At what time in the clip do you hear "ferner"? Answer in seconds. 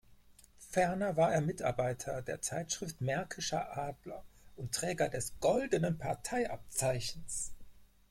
0.71-1.15